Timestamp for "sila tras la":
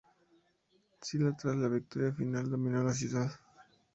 0.99-1.67